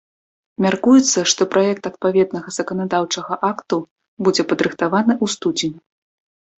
[0.65, 3.75] Мяркуецца, што праект адпаведнага заканадаўчага акту
[4.27, 5.79] будзе падрыхтаваны ў студзені.